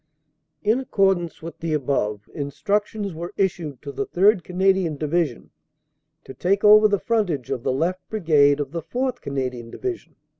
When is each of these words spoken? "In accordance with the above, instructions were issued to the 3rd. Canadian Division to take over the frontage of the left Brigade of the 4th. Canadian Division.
"In 0.63 0.79
accordance 0.79 1.43
with 1.43 1.59
the 1.59 1.73
above, 1.75 2.27
instructions 2.33 3.13
were 3.13 3.35
issued 3.37 3.83
to 3.83 3.91
the 3.91 4.07
3rd. 4.07 4.43
Canadian 4.43 4.97
Division 4.97 5.51
to 6.23 6.33
take 6.33 6.63
over 6.63 6.87
the 6.87 6.97
frontage 6.97 7.51
of 7.51 7.61
the 7.61 7.71
left 7.71 8.09
Brigade 8.09 8.59
of 8.59 8.71
the 8.71 8.81
4th. 8.81 9.21
Canadian 9.21 9.69
Division. 9.69 10.15